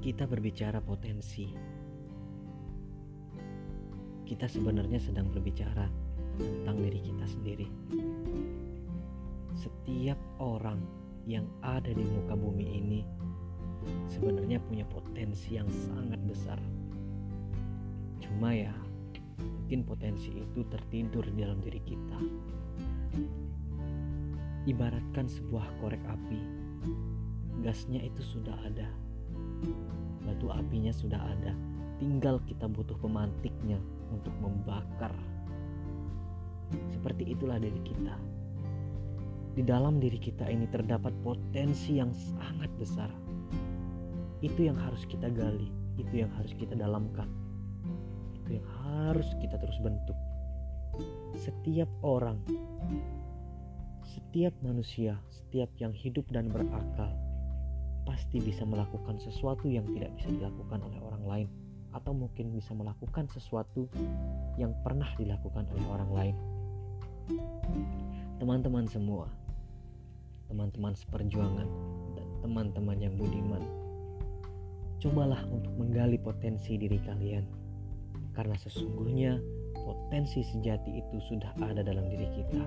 kita 0.00 0.24
berbicara 0.24 0.80
potensi, 0.80 1.44
kita 4.24 4.48
sebenarnya 4.48 4.96
sedang 4.96 5.28
berbicara 5.28 5.84
tentang 6.40 6.76
diri 6.80 7.00
kita 7.04 7.24
sendiri. 7.28 7.68
Setiap 9.60 10.16
orang 10.40 10.80
yang 11.28 11.44
ada 11.60 11.92
di 11.92 12.00
muka 12.00 12.32
bumi 12.32 12.80
ini 12.80 13.00
sebenarnya 14.08 14.56
punya 14.64 14.88
potensi 14.88 15.60
yang 15.60 15.68
sangat 15.68 16.20
besar. 16.24 16.56
Cuma 18.24 18.56
ya, 18.56 18.72
mungkin 19.36 19.84
potensi 19.84 20.32
itu 20.32 20.64
tertidur 20.72 21.28
di 21.28 21.44
dalam 21.44 21.60
diri 21.60 21.80
kita. 21.84 22.18
Ibaratkan 24.64 25.28
sebuah 25.28 25.76
korek 25.84 26.00
api, 26.08 26.40
gasnya 27.60 28.00
itu 28.00 28.24
sudah 28.24 28.56
ada, 28.64 28.88
batu 30.24 30.46
apinya 30.50 30.94
sudah 30.94 31.20
ada, 31.20 31.52
tinggal 32.00 32.40
kita 32.48 32.64
butuh 32.64 32.96
pemantiknya 33.02 33.76
untuk 34.08 34.32
membakar. 34.40 35.12
Seperti 36.94 37.34
itulah 37.36 37.60
diri 37.60 37.82
kita. 37.82 38.14
Di 39.50 39.66
dalam 39.66 39.98
diri 40.00 40.16
kita 40.16 40.46
ini 40.46 40.64
terdapat 40.70 41.10
potensi 41.20 41.98
yang 41.98 42.14
sangat 42.14 42.70
besar. 42.78 43.10
Itu 44.40 44.64
yang 44.64 44.78
harus 44.78 45.04
kita 45.04 45.28
gali, 45.28 45.68
itu 46.00 46.24
yang 46.24 46.32
harus 46.38 46.56
kita 46.56 46.72
dalamkan, 46.72 47.28
itu 48.40 48.56
yang 48.56 48.66
harus 48.86 49.28
kita 49.36 49.60
terus 49.60 49.76
bentuk. 49.84 50.16
Setiap 51.36 51.90
orang, 52.00 52.40
setiap 54.08 54.56
manusia, 54.64 55.20
setiap 55.28 55.68
yang 55.76 55.92
hidup 55.92 56.24
dan 56.32 56.48
berakal, 56.48 57.12
pasti 58.10 58.42
bisa 58.42 58.66
melakukan 58.66 59.22
sesuatu 59.22 59.70
yang 59.70 59.86
tidak 59.94 60.10
bisa 60.18 60.34
dilakukan 60.34 60.82
oleh 60.82 60.98
orang 60.98 61.24
lain 61.30 61.48
atau 61.94 62.10
mungkin 62.10 62.50
bisa 62.50 62.74
melakukan 62.74 63.30
sesuatu 63.30 63.86
yang 64.58 64.74
pernah 64.82 65.06
dilakukan 65.14 65.70
oleh 65.70 65.86
orang 65.86 66.10
lain. 66.10 66.36
Teman-teman 68.42 68.90
semua, 68.90 69.30
teman-teman 70.50 70.94
seperjuangan, 70.98 71.68
dan 72.18 72.26
teman-teman 72.42 72.98
yang 72.98 73.14
budiman, 73.14 73.62
cobalah 74.98 75.42
untuk 75.46 75.70
menggali 75.78 76.18
potensi 76.18 76.74
diri 76.78 76.98
kalian, 77.06 77.46
karena 78.34 78.58
sesungguhnya 78.58 79.38
potensi 79.74 80.42
sejati 80.42 80.98
itu 80.98 81.16
sudah 81.30 81.54
ada 81.62 81.82
dalam 81.86 82.10
diri 82.10 82.26
kita. 82.34 82.64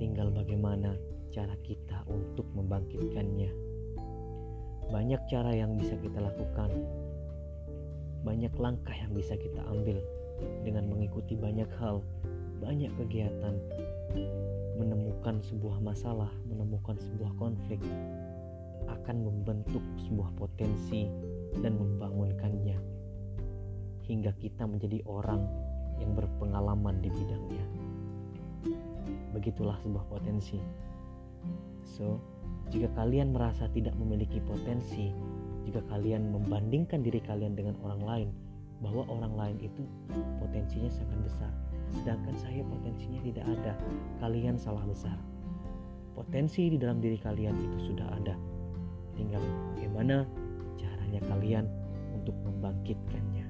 Tinggal 0.00 0.32
bagaimana 0.32 0.96
cara 1.28 1.56
kita 1.60 2.08
untuk 2.08 2.48
membangkitkannya. 2.56 3.77
Banyak 4.88 5.20
cara 5.28 5.52
yang 5.52 5.76
bisa 5.76 5.94
kita 6.00 6.16
lakukan, 6.16 6.72
banyak 8.24 8.52
langkah 8.56 8.96
yang 8.96 9.12
bisa 9.12 9.36
kita 9.36 9.60
ambil 9.68 10.00
dengan 10.64 10.88
mengikuti 10.88 11.36
banyak 11.36 11.68
hal, 11.76 12.00
banyak 12.60 12.88
kegiatan, 12.96 13.54
menemukan 14.80 15.44
sebuah 15.44 15.84
masalah, 15.84 16.32
menemukan 16.48 16.96
sebuah 16.96 17.36
konflik, 17.36 17.84
akan 18.88 19.16
membentuk 19.28 19.84
sebuah 20.08 20.32
potensi 20.40 21.04
dan 21.60 21.76
membangunkannya 21.76 22.78
hingga 24.08 24.32
kita 24.40 24.64
menjadi 24.64 25.04
orang 25.04 25.44
yang 26.00 26.16
berpengalaman 26.16 26.96
di 27.04 27.12
bidangnya. 27.12 27.64
Begitulah 29.36 29.76
sebuah 29.84 30.08
potensi. 30.08 30.56
So, 31.84 32.20
jika 32.68 32.92
kalian 32.92 33.32
merasa 33.32 33.66
tidak 33.72 33.96
memiliki 33.96 34.44
potensi, 34.44 35.10
jika 35.64 35.80
kalian 35.88 36.30
membandingkan 36.32 37.00
diri 37.00 37.20
kalian 37.24 37.56
dengan 37.56 37.76
orang 37.80 38.02
lain 38.04 38.28
bahwa 38.84 39.02
orang 39.08 39.34
lain 39.34 39.56
itu 39.64 39.82
potensinya 40.38 40.92
sangat 40.92 41.18
besar. 41.24 41.52
Sedangkan 41.88 42.36
saya 42.36 42.60
potensinya 42.62 43.20
tidak 43.24 43.44
ada. 43.48 43.72
Kalian 44.20 44.60
salah 44.60 44.84
besar. 44.84 45.16
Potensi 46.12 46.68
di 46.68 46.76
dalam 46.76 47.00
diri 47.00 47.16
kalian 47.16 47.56
itu 47.56 47.78
sudah 47.92 48.06
ada. 48.12 48.36
Tinggal 49.16 49.42
bagaimana 49.74 50.28
caranya 50.76 51.20
kalian 51.26 51.64
untuk 52.14 52.36
membangkitkannya 52.44 53.47